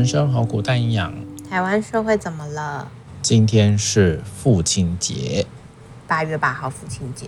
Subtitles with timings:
[0.00, 1.12] 人生好苦，但营养。
[1.50, 2.90] 台湾社会怎么了？
[3.20, 5.44] 今天是父亲节，
[6.06, 7.26] 八月八号父亲节。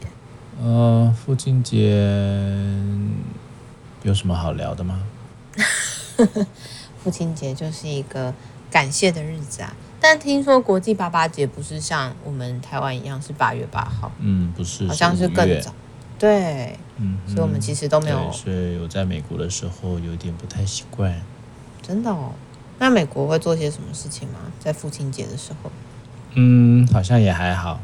[0.59, 1.91] 呃，父亲节
[4.03, 5.03] 有什么好聊的吗？
[7.05, 8.33] 父亲节就是一个
[8.71, 9.77] 感谢的日子啊。
[10.01, 15.75] 但听说国际爸爸节不是像我们台湾一样是八月八号，嗯，不是，好像是更早。
[16.19, 18.33] 对，嗯，所以我们其实都没有。
[18.33, 21.21] 所以我在美国的时候有点不太习惯。
[21.83, 22.33] 真的哦？
[22.83, 24.41] 那美国会做些什么事情吗？
[24.59, 25.71] 在父亲节的时候？
[26.35, 27.79] 嗯，好像也还好。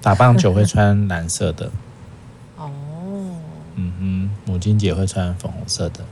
[0.00, 1.68] 打棒球会穿蓝色的。
[2.56, 2.70] 哦。
[3.74, 6.04] 嗯哼，母亲节会穿粉红色的。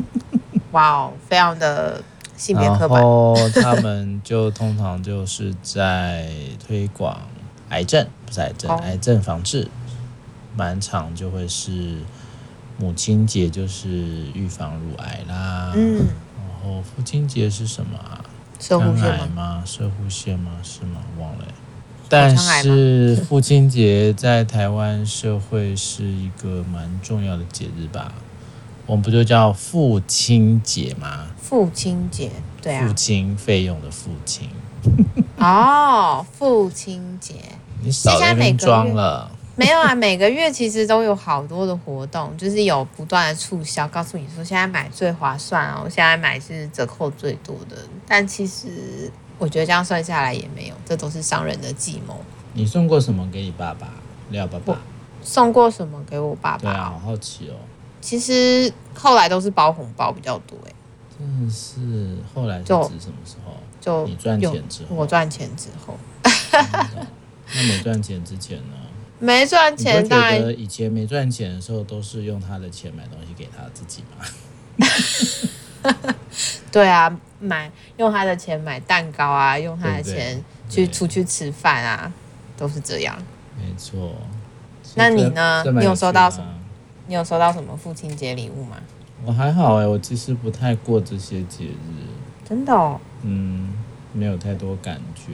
[0.72, 2.02] 哇哦，非常的
[2.34, 2.98] 性别刻板。
[2.98, 6.30] 然后他们就通常就是在
[6.66, 7.20] 推广
[7.68, 9.68] 癌症，不是癌症，哦、癌症防治。
[10.56, 11.98] 满场就会是
[12.78, 13.90] 母亲节，就是
[14.32, 15.72] 预防乳癌啦。
[15.76, 16.06] 嗯，然
[16.66, 18.24] 后父亲节是什么啊？
[18.58, 19.62] 摄护腺吗？
[19.64, 20.52] 摄护腺吗？
[20.62, 21.00] 是吗？
[21.18, 21.46] 忘了。
[22.08, 28.12] 但是 父亲节在台湾社会是一个蛮重要的节日吧？
[28.86, 31.26] 我们不就叫父亲节吗？
[31.36, 32.30] 父亲节，
[32.62, 32.86] 对啊。
[32.86, 34.48] 父亲费用的父亲。
[35.38, 37.34] 哦，父亲节，
[37.82, 39.30] 你少在那边装了。
[39.58, 47.76] 没有啊，每个月其实都有好多的活动，就是有不断的促销，告诉你说现在买最划算哦，现在买是折扣最多的。
[48.06, 52.22] 但其实我觉得这样算下来也没有，这都是商人的计谋。
[52.52, 53.88] 你送过什么给你爸爸？
[54.30, 54.78] 廖爸爸
[55.22, 56.58] 送过什么给我爸爸？
[56.58, 57.54] 对啊，好好奇哦。
[58.00, 60.72] 其实后来都是包红包比较多，哎，
[61.18, 63.52] 真的是后来是指什么时候？
[63.80, 65.96] 就你赚钱之后，我赚钱之后。
[66.52, 68.74] 那没赚钱之前呢？
[69.18, 74.26] 没赚钱，当然以前没赚钱的时候都是用他的钱买东西给他自己嘛。
[76.70, 82.12] 对啊，买用他的钱买蛋糕啊，用他的钱去出去吃饭啊，
[82.56, 83.16] 都是这样。
[83.58, 84.14] 没错。
[84.94, 85.64] 那你呢？
[85.78, 86.46] 你有收到什么？
[87.06, 88.76] 你有收到什么父亲节礼物吗？
[89.24, 92.04] 我还好哎，我其实不太过这些节日。
[92.46, 93.00] 真的哦？
[93.22, 93.72] 嗯，
[94.12, 95.32] 没有太多感觉。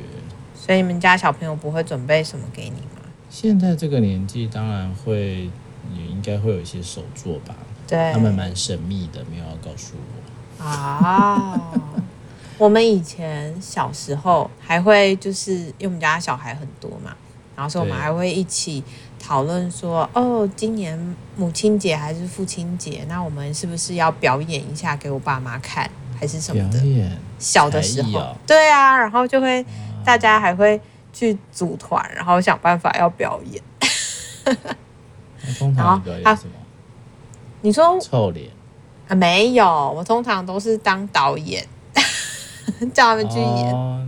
[0.55, 3.02] 所以你们家小朋友不会准备什么给你吗？
[3.33, 5.49] 现在这个年纪，当然会，
[5.97, 7.55] 也应该会有一些手作吧。
[7.89, 10.63] 对，他们蛮神秘的，没有要告诉我。
[10.63, 11.59] 啊，
[12.59, 17.17] 我们以前小时候还会，就是因为我们家小孩很多嘛，
[17.57, 18.85] 然后所以我们还会一起
[19.19, 26.79] 讨论说，哦，今年母亲节还是父亲节，那我们是不是要表演一下给我爸妈看，还是什么的？
[26.79, 27.11] 表演。
[27.39, 29.65] 小的时候，哦、对啊，然后就会
[30.05, 30.79] 大家还会。
[31.13, 33.63] 去组团，然后想办法要表演。
[35.59, 36.53] 通常表演什么？
[37.61, 38.51] 你说臭脸
[39.09, 39.15] 啊？
[39.15, 41.67] 没有，我通常都是当导演，
[42.95, 43.73] 叫他们去演。
[43.73, 44.05] 哦，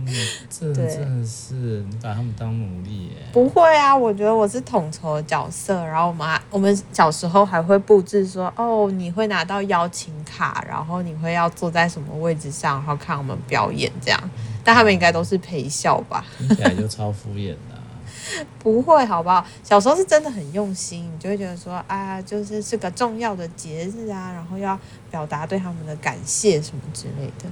[0.49, 1.53] 这真的是
[1.89, 3.11] 你把他们当奴隶耶？
[3.33, 5.83] 不会啊，我觉得我是统筹角色。
[5.85, 14.19] 然后我们还我们小时候还会布置说，哦，你会拿到邀请卡，然后你会要坐在什么位置上，然后看我们表演这样。
[14.65, 16.25] 但他们应该都是陪笑吧？
[16.39, 17.79] 听起来就超敷衍的、啊。
[18.57, 19.45] 不会，好不好？
[19.63, 24.77] 小时候是真的很用心，你就会觉得说啊，就是是个重要的节日啊，然后要
[25.11, 27.45] 表达对他们的感谢什么之类的。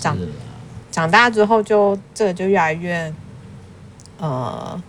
[0.00, 0.28] 长是、啊、
[0.90, 3.14] 长大之后就，就这个就越来越
[4.18, 4.82] 呃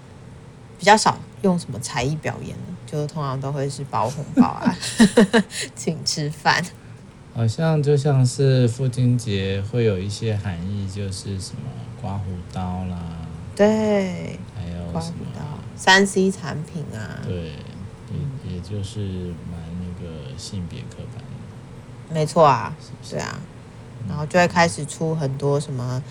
[0.79, 4.75] 比较少用什么才艺表演了，就通常都会是包红包啊，
[5.75, 6.65] 请吃饭。
[7.37, 11.69] 好像就像是父亲节会有一些含义，就是什么
[12.01, 12.97] 刮胡刀啦，
[13.55, 15.27] 对，还有什么
[15.75, 17.35] 三 C 产品啊，对，
[18.09, 18.99] 也也就是
[19.51, 21.23] 蛮那个性别刻板
[22.09, 23.15] 的，没错啊，是不是？
[23.17, 23.39] 对啊，
[24.09, 26.01] 然后就会开始出很多什么，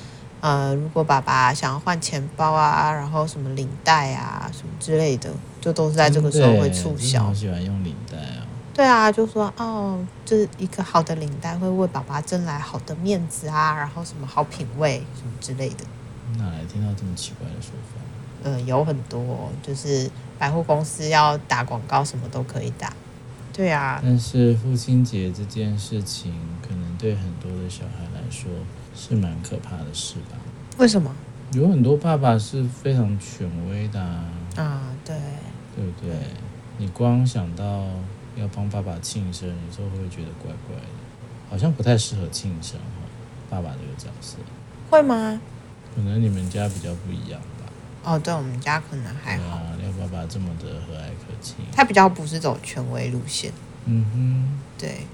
[0.41, 5.29] 呃，如果爸爸想要换钱包啊，然后什么领带啊，什么之类的，
[5.61, 7.27] 就都是在这个时候会促销。
[7.27, 8.46] 我喜欢用领带啊。
[8.77, 15.85] 对啊，就说哦，就是一个好的领带会为爸爸争来好的面子啊，然后什么好品味什么之类的。
[16.37, 17.99] 哪来听到这么奇怪的说法？
[18.45, 22.93] 呃，有很多，就是百货公司要打广告，什么都可以打。
[23.51, 23.99] 对啊。
[24.03, 28.51] 但是父亲节这件事情，可能对很多的小孩来说
[28.95, 30.37] 是蛮可怕的事吧？
[30.77, 31.11] 为什么？
[31.53, 34.27] 有很多爸爸是非常权威的啊。
[34.57, 35.17] 啊，对。
[35.75, 36.15] 对不对？
[36.77, 37.87] 你光想到。
[38.37, 40.89] 要帮爸爸庆生，有时候会觉得怪怪的，
[41.51, 43.03] 好像不太适合庆生哈。
[43.51, 44.37] 爸爸这个角色
[44.91, 45.41] 会吗？
[45.95, 47.67] 可能你们家比较不一样吧。
[48.05, 49.61] 哦，对，我们家可能还好。
[49.81, 53.53] 廖爸爸这么的和蔼可亲，他比较不是走权威路线。
[53.87, 55.07] 嗯哼，对。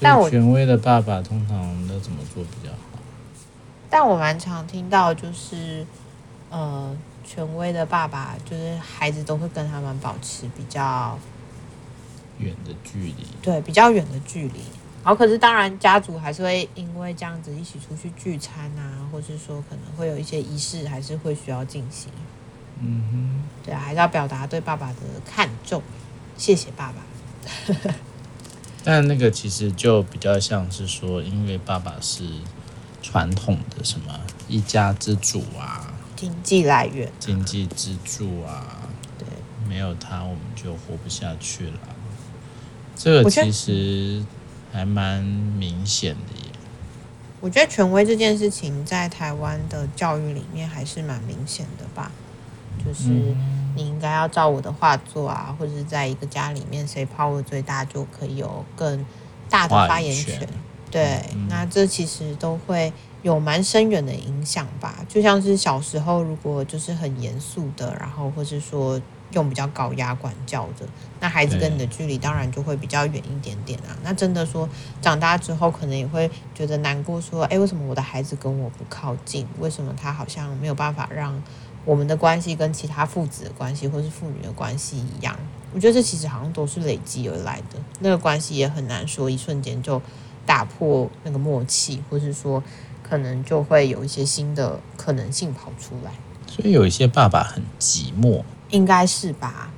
[0.00, 2.98] 但我权威的爸爸通常都怎么做比较好？
[3.88, 5.86] 但我蛮常听到，就是
[6.50, 6.94] 呃，
[7.24, 11.18] 权威的爸爸就是孩子都会跟他们保持比较
[12.38, 14.60] 远的距离，对，比较远的距离。
[15.02, 22.10] 然后可是当然，家族还是会因为这样子一起出去聚餐啊，或是说可能会有一些仪式，还是会需要进行。
[22.80, 25.80] 嗯哼，对啊，还是要表达对爸爸的看重，
[26.36, 27.94] 谢谢爸爸。
[28.82, 32.24] 但那个其实就比较像是说，因为爸爸是
[33.00, 34.12] 传统的什么
[34.48, 39.26] 一家之主啊，经济来源、经济支柱啊，对，
[39.68, 41.78] 没有他我们就活不下去了。
[42.96, 44.24] 这个其实
[44.72, 46.52] 还蛮明显的耶。
[47.40, 52.10] 我觉得权威这件事情在台湾的教育里面还是蛮明显的吧。
[52.84, 53.08] 就是
[53.74, 59.04] 你应该要照我的话做啊，或者是在一个家里面，谁 power 最大就可以有更
[59.48, 60.46] 大的发言权。
[60.90, 65.04] 对，那这其实都会有蛮深远的影响吧。
[65.08, 69.00] 就像是小时候，如果就是很严肃的，然后或是说
[69.36, 70.86] 用比较高压管教的，
[71.20, 73.96] 那孩子跟你的距离当然就会比较远一点点啊。
[74.02, 74.68] 那真的说
[75.00, 79.46] 长大之后，可能也会觉得难过，说，哎，为什么我的孩子跟我不靠近？
[79.60, 81.40] 为什么他好像没有办法让？
[81.84, 85.38] 我们的关系跟其他父子的关系，或是父女的关系一样，
[85.72, 87.78] 我觉得这其实好像都是累积而来的。
[88.00, 90.02] 那个关系也很难说一瞬间就
[90.44, 92.60] 打破那个默契，或是说
[93.04, 96.10] 可能就会有一些新的可能性跑出来。
[96.48, 99.70] 所以有一些爸爸很寂寞，应该是吧？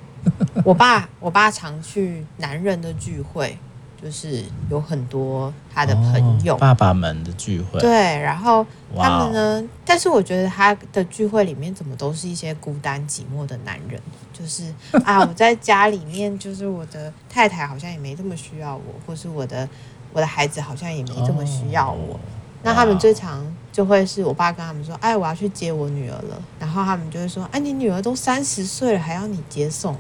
[0.65, 3.59] 我爸， 我爸常去男人的聚会。
[4.01, 7.91] 就是有很多他的朋友，哦、爸爸们的聚会，对，
[8.21, 8.65] 然后
[8.97, 14.01] 他们呢但是我觉得他的聚会里面怎么都是一些孤单寂寞的男人，
[14.33, 14.73] 就是
[15.05, 19.69] 啊，我在家里面，就是我的太太好像也没这么需要我，或是我的
[20.13, 22.13] 我的孩子好像也没这么需要我。
[22.13, 22.21] Oh,
[22.63, 29.97] 那他们最常就会是我爸跟他们说，哎，我要去接我女儿了，然后他们就会说，哎，你女儿都三十岁了，还要你接送，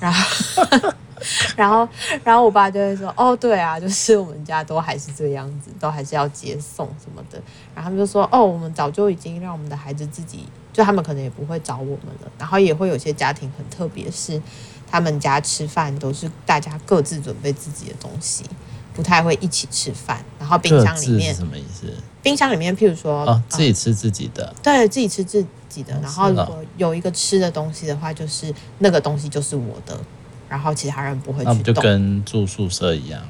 [0.00, 0.64] 然后。
[1.54, 1.86] 然后，
[2.24, 7.36] 然后我爸就会说：“哦，对啊，就是我们家都还是这样子，都还是要接送什么的。”
[7.76, 12.32] 然后他们就说：“哦，我们早就已经让我们的孩子自己，就他们可能也不会找我们了。
[12.38, 14.40] 然后也会有些家庭很特别，是
[14.90, 18.44] 他们家吃饭都是大家各自准备自己的东西，
[19.00, 20.22] 不太会一起吃饭。
[20.38, 21.86] 然后冰箱里面什么意思？
[22.22, 25.98] 冰箱里面，譬如说，哦，自己吃自己的，嗯、对，自己吃自己的。
[26.02, 29.98] 然后如果有一个吃的东西的话，就是那个东西就是我的。”
[30.50, 33.22] 然后其他人不会去动，那不就跟住宿舍一样？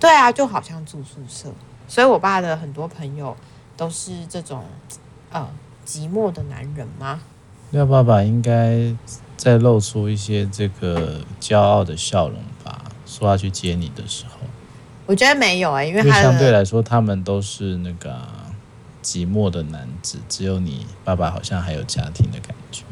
[0.00, 1.52] 对啊，就好像住宿舍。
[1.88, 3.36] 所以我爸的很多朋友
[3.76, 4.64] 都是这种
[5.30, 5.46] 呃
[5.84, 7.20] 寂寞的男人吗？
[7.72, 8.94] 廖爸爸应该
[9.36, 12.84] 在露出一些这个骄傲的笑容吧？
[13.04, 14.37] 说要去接你的时候，
[15.08, 18.14] 我觉得没有哎、欸，因为他相对来说他们都是那个
[19.02, 22.82] 寂寞的男子，只有你爸爸好像还有家庭的感觉。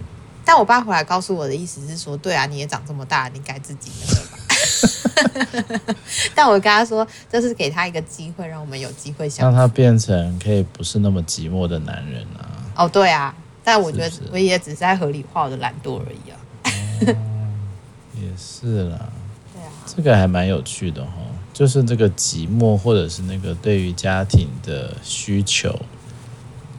[0.43, 5.95] 但我爸回来告诉我的意思是说，对啊，你也长这么大，你该自己那个吧。
[6.35, 12.49] 但我跟他说，这是给他一个机会，让我们有机会想，让他变成可以不是那么寂寞的男人啊。
[12.77, 16.39] 哦，对啊，但我觉得我也只是在合理化我的懒惰而已啊。
[17.09, 17.15] 哦、
[18.15, 18.99] 也是啦。
[19.53, 21.11] 对啊，这个还蛮有趣的哈，
[21.57, 25.75] 就是这个寂寞，或者是那个对于家庭的需求。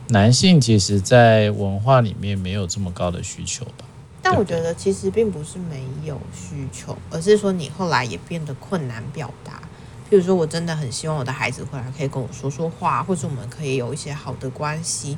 [0.09, 3.85] 男性其实，在文化里面没有这么高的需求吧？
[4.21, 9.59] 但我觉得其实并不是没有需求，而是说你后来也变得困难表达。
[10.09, 15.17] 譬如说，我真的很希望我的孩子回来可以跟我说说话，或者我们可以有一些好的关系，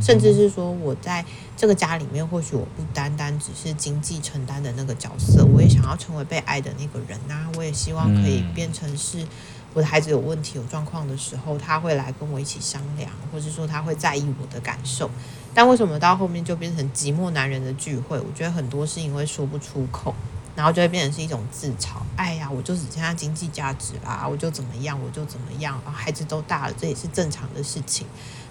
[0.00, 1.24] 甚至是说我在
[1.56, 7.50] 这个家里面，或许我不单单只是经济承担的那个角色，我也想要成为被爱的那个人呐。
[7.56, 9.26] 我也希望可以变成是。
[9.74, 15.08] 我的孩子有问题、有状况的时候，他会来跟我一起商量，或者说他会在意我的感受。
[15.52, 18.18] 但为什么到后面就变成寂寞男人的聚会？
[18.18, 20.14] 我觉得很多是因为说不出口，
[20.58, 21.98] 然后就会变成是一种自嘲。
[22.16, 25.80] 哎呀，我就只剩下经济价值啦，我就怎么样，我就怎么样。
[25.86, 28.04] 孩子都大了，这也是正常的事情。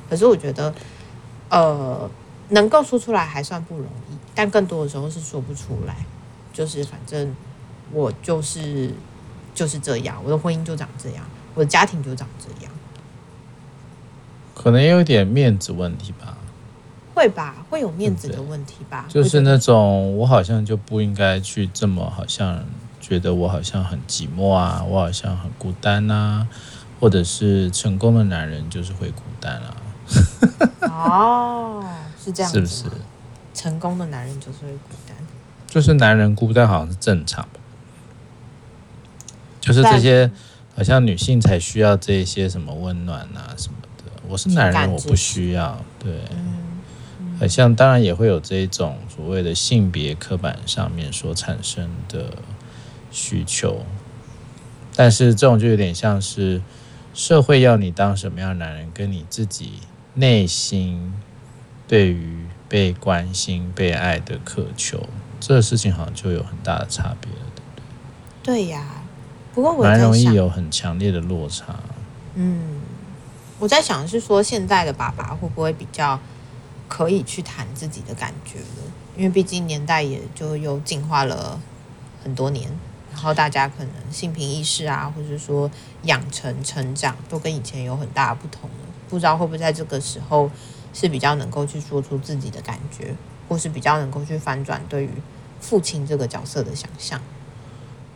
[0.09, 0.73] 可是我觉得，
[1.49, 2.09] 呃，
[2.47, 6.05] 能够说出来还算不容易，但更多的时候是说不出来。
[6.53, 7.35] 就是反正
[7.91, 8.93] 我就是。
[9.57, 12.71] 就是这样，我的婚姻就长这样，我的家庭就长这样，
[14.53, 16.36] 可能有点面子问题吧？
[17.17, 19.05] 会吧，会有面子的问题吧？
[19.09, 22.63] 就是那种我好像就不应该去这么，好像
[23.01, 26.47] 觉得我好像很寂寞啊，我好像很孤单啊，
[26.99, 29.75] 或者是成功的男人就是会孤单啊？
[30.85, 31.83] 哦，
[32.23, 32.83] 是这样，是不是？
[33.55, 35.17] 成功的男人就是会孤单，
[35.65, 37.47] 就是男人孤单好像是正常。
[39.59, 40.29] 就是这些
[40.75, 44.11] 好像女性才需要这些什么温暖啊什么的。
[44.29, 45.83] 我是男人，我不需要。
[45.97, 46.21] 对，
[47.39, 52.31] 好像当然也会有这一种所谓的性别刻板上面所产生的
[53.11, 53.85] 需求，
[54.95, 56.61] 但是这种就有点像是
[57.13, 59.73] 社会要你当什么样的男人，跟你自己
[60.15, 61.13] 内心
[61.87, 65.07] 对于被关心、被爱的渴求，
[65.39, 67.83] 这个事情好像就有很大的差别了，对不对？
[68.43, 68.83] 对呀。
[69.53, 71.75] 不过我蛮容易有很强烈的落差。
[72.35, 72.79] 嗯，
[73.57, 76.19] 我在想是说，现在的爸爸会不会比较
[76.87, 78.91] 可以去谈自己的感觉了？
[79.15, 81.59] 因为毕竟年代也就又进化了
[82.23, 82.69] 很多年，
[83.11, 85.69] 然后大家可能性平意识啊，或者说
[86.03, 88.75] 养成成长，都跟以前有很大的不同了。
[89.09, 90.51] 不知道会不会在这个时候
[90.93, 93.15] 是比较能够去说出自己的感觉，
[93.49, 95.09] 或是比较能够去翻转对于
[95.59, 97.19] 父亲这个角色的想象。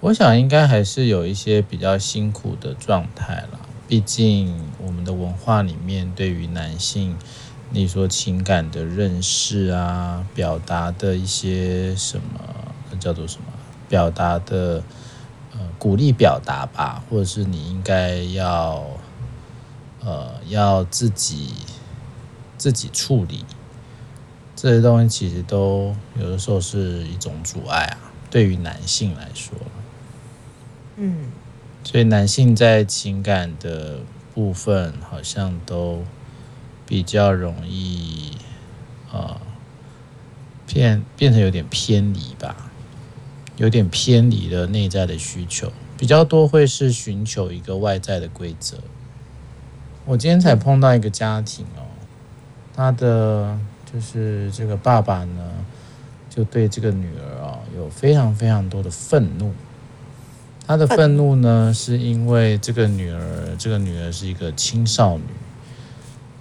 [0.01, 3.59] 我想应该还是有一些比较辛苦的状态啦。
[3.87, 7.17] 毕竟我们的文化里面对于男性，
[7.73, 13.45] 你说情感的认识啊，表达的一些什么，叫做什么？
[13.87, 14.83] 表达的
[15.53, 18.85] 呃，鼓励表达吧，或者是你应该要
[20.01, 21.53] 呃，要自己
[22.57, 23.45] 自己处理
[24.53, 28.11] 这些东西，其实都有的时候是一种阻碍啊。
[28.29, 29.53] 对于男性来说。
[30.97, 31.31] 嗯，
[31.85, 33.99] 所以男性在情感的
[34.33, 36.03] 部分好像都
[36.91, 38.31] 比较容易，
[39.13, 39.39] 呃，
[40.67, 42.69] 变变成有点偏离吧，
[43.55, 48.75] 有点偏离了内在的需求，比较多会是寻求一个外在的规则。
[50.03, 51.87] 我今天才碰到一个家庭哦，
[52.75, 53.57] 他的
[53.89, 55.49] 就是这个爸爸呢，
[56.29, 59.53] 就对这个女儿啊有非常非常多的愤怒。
[60.67, 65.23] 他的愤怒呢，是因为这个女儿，这个女儿是一个青少女，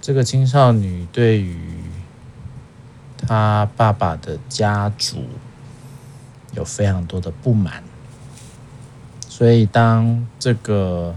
[0.01, 1.55] 这个青少女对于
[3.17, 5.23] 他爸爸的家族
[6.53, 7.83] 有非常多的不满，
[9.29, 11.13] 所以当这个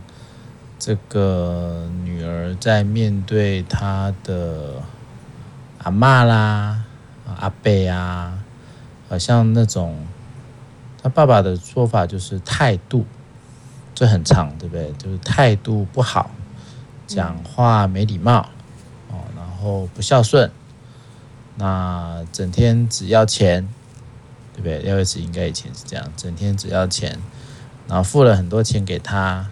[0.78, 4.82] 这个女儿在面对她的
[5.78, 6.84] 阿嬷啦、
[7.38, 8.38] 阿伯啊，
[9.08, 10.06] 好像那种。
[11.02, 13.04] 他爸爸的说法就是态度，
[13.94, 14.90] 这很长，对不对？
[14.92, 16.30] 就是态度不好，
[17.06, 18.48] 讲话没礼貌，
[19.64, 20.50] 后不孝顺，
[21.56, 23.66] 那整天只要钱，
[24.52, 24.80] 对不对？
[24.80, 27.18] 廖伟慈应该以前是这样，整天只要钱，
[27.88, 29.48] 然后付了很多钱给他，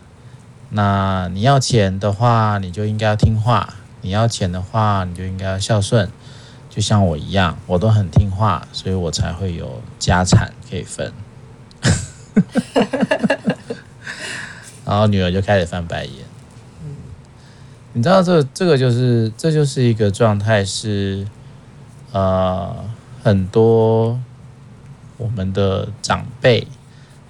[0.68, 6.10] 那你要钱的话，你就应该要听话；你要钱的话，你就应该要孝顺，
[6.68, 11.12] 就像我一样，我都很听话，所以我才会有家产可以分。
[14.84, 16.31] 然后女儿就开始翻白眼。
[17.94, 21.26] 你知道这这个就是这就是一个状态，是
[22.12, 22.84] 呃
[23.22, 24.18] 很多
[25.18, 26.66] 我们的长辈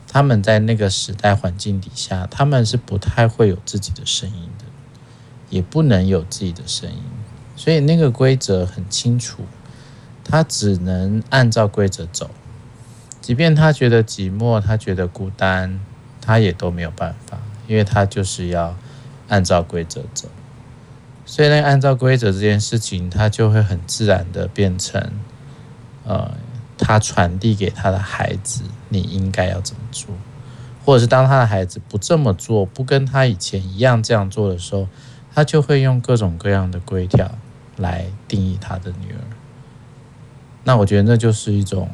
[0.07, 4.65] 他们在那个时代环境底下，他们是不太会有自己的声音的，
[5.51, 7.03] 也不能有自己的声音，
[7.57, 9.43] 所以那个规则很清楚，
[10.23, 12.31] 他只能按照规则走。
[13.21, 15.81] 即便他觉得寂寞，他觉得孤单，
[16.21, 18.77] 他也都没有办法，因为他就是要
[19.29, 20.29] 按照规则走。
[21.25, 25.01] 所以，呢按照规则这件事情，他就会很自然的变成，
[26.05, 26.33] 呃，
[26.77, 30.15] 他传递给他的孩子，你应该要怎么做，
[30.85, 34.89] 或者是当他的孩子不这么做，不跟他以前一样这样做的时候，
[35.35, 37.31] 他就会用各种各样的规条
[37.77, 39.21] 来定义他的女儿。
[40.65, 41.89] 那我觉得那就是一种。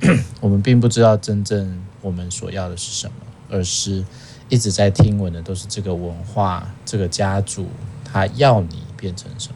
[0.40, 3.14] 我们并不知道真正我们所要的是什么，
[3.50, 4.04] 而是
[4.48, 7.66] 一直在听闻的都是这个文化、这个家族，
[8.12, 9.54] 他要你变成什么。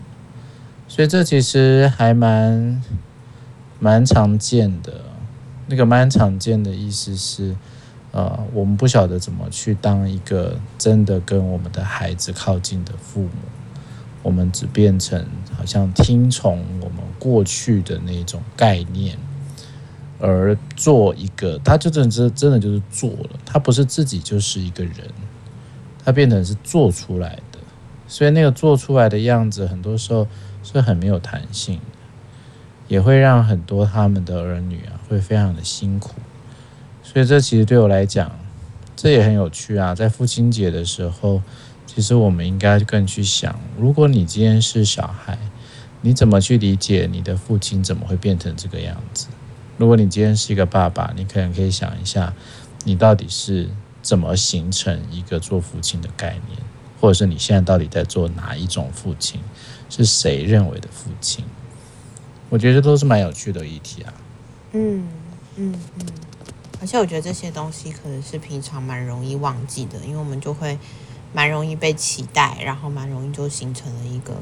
[0.89, 2.83] 所以这其实还蛮
[3.81, 5.01] 蛮常见的。
[5.67, 7.57] 那个蛮常见的意思是，
[8.11, 13.31] 呃，我们不晓得怎么去当一个真的跟我们的孩子靠近的父母，
[14.23, 15.25] 我们只变成
[15.57, 19.17] 好像听从我们过去的那种概念。
[20.25, 24.95] 而做一个，他就真的真的就是做了，他不是自己就是一个人，
[26.05, 27.52] 他变成是做出来的，
[28.13, 30.29] 所以那个做出来的样子，很多时候
[30.63, 31.99] 是很没有弹性的，
[32.87, 36.11] 也会让很多他们的儿女啊会非常的辛苦，
[37.03, 38.31] 所以这其实对我来讲，
[38.95, 39.95] 这也很有趣啊。
[39.95, 41.41] 在父亲节的时候，
[41.87, 45.39] 其实我们应该更去想，如果你今天是小孩，
[46.03, 49.29] 你怎么去理解你的父亲怎么会变成这个样子？
[49.79, 52.35] 如果你今天是一个爸爸，你可能可以想一下，
[52.85, 53.71] 你到底是
[54.03, 56.59] 怎么形成一个做父亲的概念，
[57.03, 59.41] 或者是你现在到底在做哪一种父亲？
[59.91, 61.45] 是谁认为的父亲？
[62.49, 64.15] 我觉得这都是蛮有趣的议题啊。
[64.71, 65.09] 嗯
[65.57, 66.07] 嗯嗯，
[66.81, 70.79] 而且我觉得这些东西可能是平常蛮容易忘记的，因为我们就会
[71.35, 74.35] 蛮容易被期待，然后蛮容易就形成了一个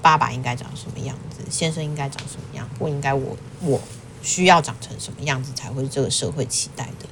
[0.00, 3.78] 爸爸应该长什么样子，先生应该长什么样，不应该我我
[4.22, 7.06] 需要长成什么样子才会这个社会期待的。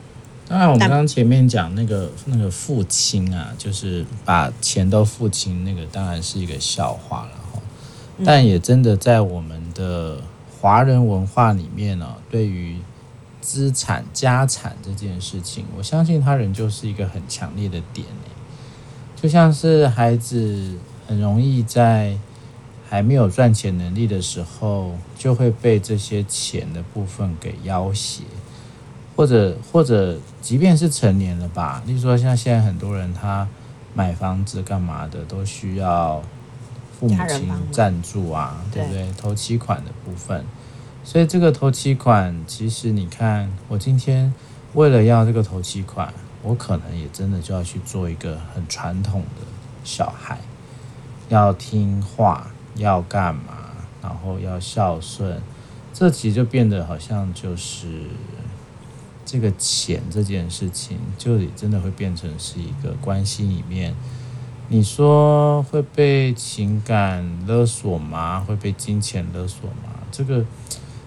[0.48, 7.60] 当然，我们刚刚前面讲那个那个父亲啊，就是把钱都付清，那个当然是一个笑话了哈。
[8.24, 10.22] 但也真的在我们的
[10.60, 12.76] 华人文化里面呢，对于
[13.40, 18.06] 资产家产这件事情，我相信他人就是一个很强烈的点。
[19.20, 20.74] 就像是孩子
[21.08, 22.16] 很容易在
[22.88, 28.22] 还没有赚钱能力的时候，就会被这些钱的部分给要挟。
[29.16, 33.48] 或者或者，即便是成年了吧，例如说像现在很多人他
[33.94, 36.22] 买房子干嘛的，都需要
[37.00, 39.10] 父母亲赞助啊，对不对？
[39.16, 40.44] 头期款的部分，
[41.02, 44.34] 所以这个头期款，其实你看，我今天
[44.74, 49.46] 为了要这个头期款，我可能也真的就要去做一个很传统的
[49.82, 50.38] 小孩，
[51.30, 55.40] 要听话，要干嘛，然后要孝顺，
[55.94, 57.88] 这其实就变得好像就是。
[59.26, 63.92] 这个钱这件事情，就真的会变成是一个关系里面，
[64.68, 68.38] 你说会被情感勒索吗？
[68.40, 69.92] 会被金钱勒索吗？
[70.12, 70.44] 这个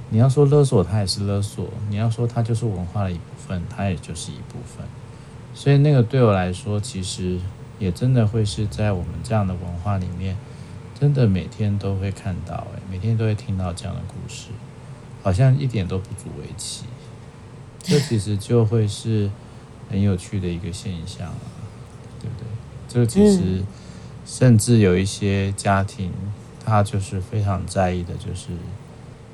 [0.10, 4.86] 你要说勒索，它也是勒索；你要说它就是文化的一部分，它也就是一部分。
[5.54, 7.40] 所以那个对我来说，其实
[7.80, 10.36] 也真的会是在我们这样的文化里面，
[11.00, 14.50] 真的每天都会看到，哎，每天都会听到这样的故事，
[15.24, 16.84] 好像一点都不足为奇。
[17.82, 19.30] 这其实就会是
[19.90, 21.36] 很有趣的一个现象啊，
[22.20, 22.46] 对不对？
[22.88, 23.64] 这其实
[24.26, 26.12] 甚至有一些家庭，
[26.64, 28.50] 他就是非常在意的，就是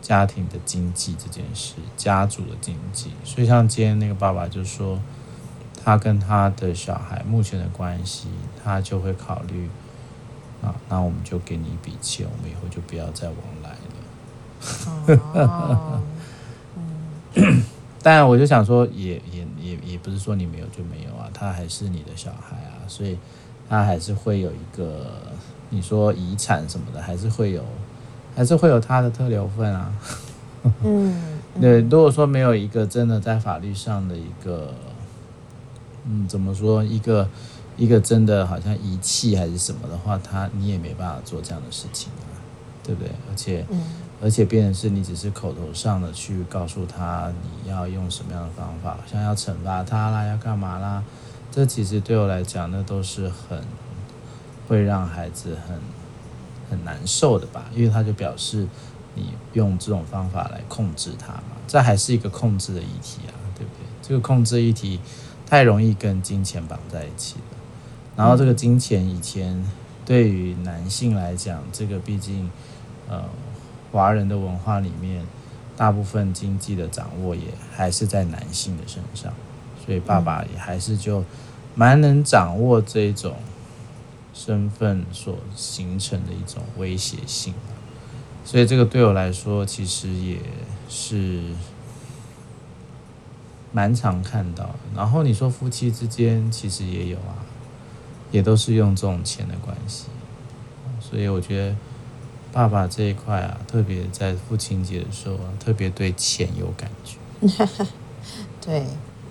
[0.01, 3.11] 家庭的经济这件事，家族的经济。
[3.23, 5.01] 所以像今天那个爸爸就说，
[5.83, 8.29] 他跟他的小孩目前的关系，
[8.63, 9.69] 他就会考虑
[10.61, 13.77] 啊，那我们就给你一笔钱，我们以后就不要再往来了。
[17.35, 17.63] 嗯。
[18.05, 23.17] 但我就想说也，也也也也不是说你没有就没有啊，他还是你的小孩啊，所以
[23.67, 25.07] 他还是会有一个
[25.71, 27.65] 你说遗产什么的，还是会有，
[28.35, 29.91] 还是会有他的特留份啊。
[30.83, 34.71] 嗯，对，如果说没有一个真的在法律上的一个，
[36.05, 37.27] 嗯，怎么说一个
[37.75, 42.37] 一个真的好像遗弃还是什么的话，他你也没办法做这样的事情啊，
[42.83, 43.09] 对不对？
[43.31, 43.65] 而且。
[43.71, 43.81] 嗯
[44.25, 47.31] 而且变成是你只是口头上的去告诉他
[47.63, 51.03] 你要用什么样的方法，像要惩罚他啦，要干嘛啦，
[51.51, 53.61] 这其实对我来讲，那都是很
[54.67, 55.79] 会让孩子很
[56.71, 58.67] 很难受的吧，因为他就表示
[59.13, 63.85] 你用这种方法来控制他嘛，这还是一个控制的议题啊，对不对？
[64.01, 64.99] 这个控制议题
[65.45, 67.57] 太容易跟金钱绑在一起了，
[68.15, 69.63] 然后这个金钱以前
[70.03, 72.49] 对于男性来讲，这个毕竟
[73.07, 73.23] 呃。
[73.95, 75.25] 华人的文化里面，
[75.77, 79.31] 大部分经济的掌握也还是在男性的身上，
[79.85, 81.23] 所以爸爸也还是就
[81.75, 83.35] 蛮能掌握这种
[84.33, 87.53] 身份所形成的一种威胁性。
[88.43, 90.39] 所以这个对我来说，其实也
[90.89, 91.41] 是
[93.71, 94.79] 蛮常看到的。
[94.93, 97.39] 然后你说夫妻之间，其实也有啊，
[98.29, 100.07] 也都是用这种钱的关系，
[100.99, 101.75] 所以我觉得。
[102.55, 107.17] 爸爸这一块啊，特别在父亲节的时候啊，特别对钱有感觉。
[108.65, 108.85] 对，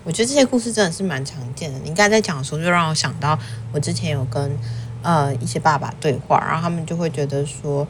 [0.04, 1.78] 我觉得这些故事真的是蛮常见的。
[1.78, 3.38] 你刚才在讲的时候，就让我想到
[3.72, 4.54] 我之前有跟
[5.00, 7.88] 呃一些爸爸对话，然后他们就会觉得说，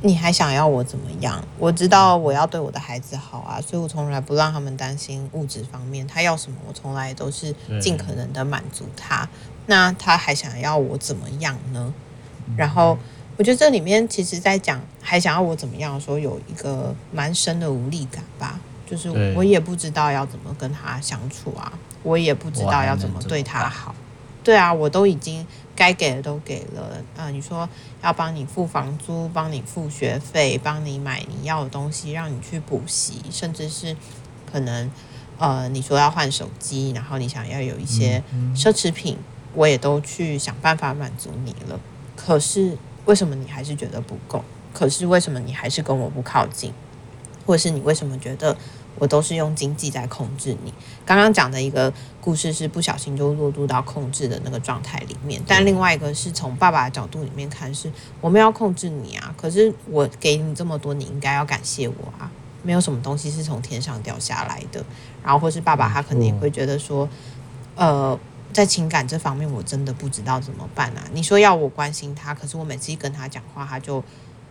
[0.00, 1.44] 你还想要我怎么样？
[1.58, 9.28] 我知道我要对我的孩子好啊，所以我从来不让他们担心物质方面，他要什么，我从来都是尽可能的满足他。
[9.66, 11.92] 那他还想要我怎么样呢？
[12.56, 12.96] 然后。
[13.40, 18.60] 我觉得这里面其实，在讲还想要我怎么样的时候，有一个蛮深的无力感吧。
[18.86, 21.72] 就是我也不知道要怎么跟他相处啊，
[22.02, 23.94] 我也不知道要怎么对他好。
[24.44, 27.02] 对啊，我都已经该给的都给了。
[27.16, 27.66] 呃，你说
[28.02, 33.96] 要帮你付房租，帮你付学费，帮你买你要的东西，让你去补习，甚至是
[34.52, 34.90] 可能
[35.38, 38.22] 呃，你说要换手机，然后你想要有一些
[38.54, 39.16] 奢侈品，
[39.54, 41.80] 我也都去想办法满足你了。
[42.14, 42.76] 可是。
[43.06, 44.44] 为什么你还是觉得不够？
[44.72, 46.72] 可是为什么你还是跟我不靠近？
[47.46, 48.56] 或者是你为什么觉得
[48.96, 50.72] 我都是用经济在控制你。
[51.04, 59.34] 刚刚讲的一个故事是不小心就落入到控制的那个状态里面，但另外一个是从爸爸的角度里面看，是我们要控制你啊。
[59.36, 62.30] 可是我给你这么多，你应该要感谢我啊。
[62.62, 64.84] 没有什么东西是从天上掉下来的。
[65.24, 67.08] 然后或是爸爸他可能也会觉得说，
[67.74, 68.16] 呃，
[68.52, 71.04] 在情感这方面我真的不知道怎么办啊。
[71.12, 74.02] 你说要我关心他，可是我每次一跟他讲话，他就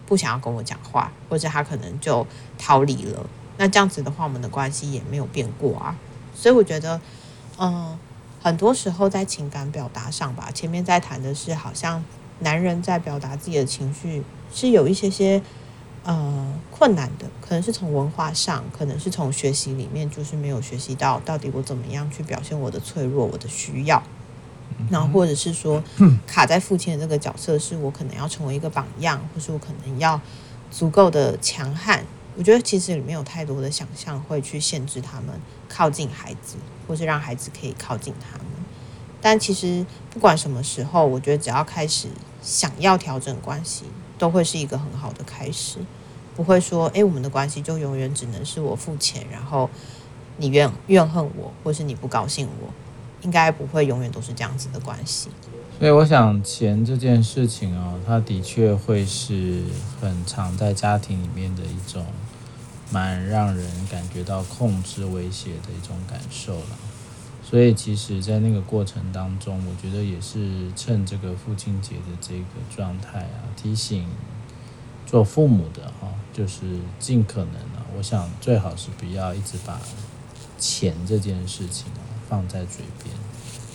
[0.06, 2.26] 不想要跟我讲话，或者他可能就
[2.58, 3.26] 逃离了。
[3.58, 5.96] 那这样子的话，我们的关系也没有变过啊。
[6.34, 7.00] 所以我觉得，
[7.58, 8.00] 嗯，
[8.42, 12.02] 很多时候在情感表达上吧，前面在谈的是，好像
[12.40, 15.42] 男人在表达自己的情绪是有一些些
[16.10, 24.02] 呃困难的，可能是从文化上，可能是从学习里面，就是没有学习到到底我怎么样去表现我的脆弱、我的需要，
[24.89, 25.84] 然后或者是说
[26.26, 30.19] 卡在父亲的这个角色，是我可能要成为一个榜样，或是我可能要
[30.72, 32.04] 足够的强悍。
[32.36, 36.56] 我觉得其实里面有太多的想象会去限制他们靠近孩子，
[36.88, 38.48] 或是让孩子可以靠近他们。
[39.22, 42.08] 但其实不管什么时候，我觉得只要开始
[42.41, 43.84] 想要调整关系，
[44.17, 45.78] 都会是一个很好的开始。
[46.39, 49.69] 不会说，诶，我们的关系就永远只能是我付钱，然后
[50.38, 52.69] 你怨怨恨我，或是你不高兴我，
[53.23, 55.28] 应该不会永远都是这样子的关系。
[55.78, 59.63] 所以我想，钱这件事情哦，它的确会是
[59.99, 62.06] 很常在家庭里面的一种。
[62.91, 66.78] 蛮让人感觉到控制、威胁的一种感受了，
[67.43, 74.08] 所以其实，在那个过程当中，我觉得也是趁这个父亲节的这个状态啊，提醒
[75.06, 76.62] 做父母的哈，就是
[77.00, 79.80] 尽可能啊，我想最好是不要一直把
[80.58, 83.15] 钱这件事情啊放在嘴边，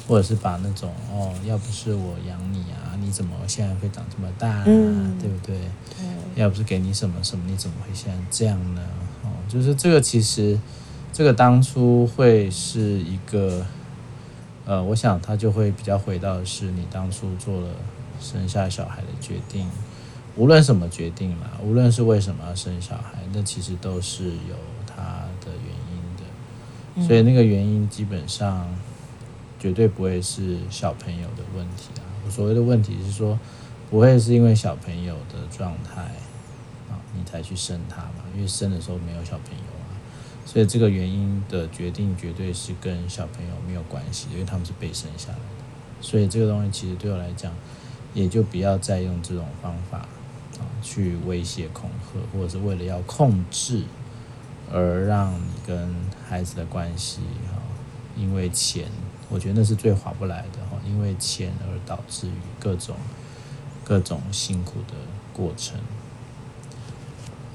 [0.06, 5.56] 或者是把那种哦，要不是我养你啊，你怎么现在会长这么大啊，嗯、对不对？
[5.56, 8.82] 对，要不是给你什么什么，你怎么会现在这样呢？
[9.22, 10.58] 哦就是这个，其实
[11.12, 13.64] 这个当初会是一个，
[14.64, 17.68] 呃，我想他就会比较回到是你当初做了
[18.20, 19.68] 生下小孩的决定，
[20.36, 28.66] 无论什么决定嘛，无论是为什么要生小孩，那其实都是有他的原因的，所以那个原因基本上
[29.58, 32.02] 绝对不会是小朋友的问题啊。
[32.26, 33.38] 我所谓的问题是说，
[33.90, 36.02] 不会是因为小朋友的状态
[36.90, 36.98] 啊。
[37.16, 39.94] 你才去生他嘛，因为生的时候没有小朋友啊，
[40.44, 45.64] 所以这个原因的决定绝对是跟小朋友没有关系，因为他们是被生下来的。
[46.00, 47.52] 所以这个东西其实对我来讲，
[48.14, 50.08] 也就不要再用这种方法啊
[50.84, 53.84] 去威胁恐吓，或者是为了要控制
[54.70, 55.94] 而让你跟
[56.28, 57.58] 孩子的关系哈，
[58.14, 58.86] 因为钱，
[59.30, 62.94] 我觉得那是最划不来的哈，因为钱而导致于各种
[63.82, 64.94] 各种辛苦的
[65.32, 65.80] 过程。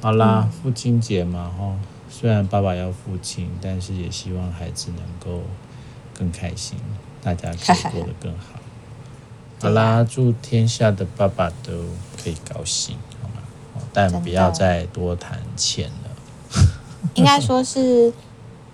[0.01, 1.77] 好啦，嗯、父亲节嘛，哈，
[2.09, 5.43] 虽然爸爸要父亲，但是也希望孩子能够
[6.17, 6.79] 更开心，
[7.21, 8.59] 大家可以过得更好。
[9.61, 11.73] 好啦，祝天下的爸爸都
[12.23, 12.97] 可以高兴？
[13.93, 16.61] 但不要再多谈钱了。
[17.15, 18.11] 应该说是，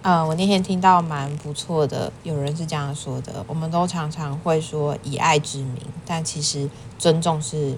[0.01, 7.77] 呃，我那天听到蛮不错的，有人是这样说的：我们都常常会说以爱之名，但其实尊重是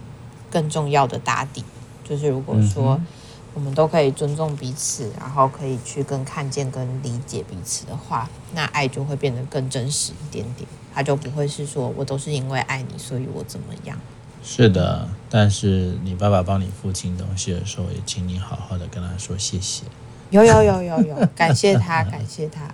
[0.49, 1.63] 更重要的打底。
[2.03, 2.95] 就是如果说。
[2.95, 3.05] 嗯
[3.53, 10.69] 我们都可以尊重彼此，然后可以去更看见、跟理解彼此的话，那爱就会变得更真实一点点。
[10.93, 13.97] 他就不会是说我都是因为爱你，所以我怎么样。
[14.43, 19.83] 是的，但是你爸爸帮你付清东西的时候，也请你好好的跟他说谢谢。
[20.29, 22.69] 有有有有有， 感谢他，感谢他。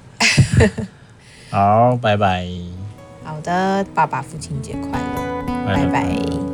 [1.49, 2.47] 好，拜拜。
[3.23, 5.85] 好的，爸爸父亲节快乐，拜拜。
[5.85, 6.52] 拜拜。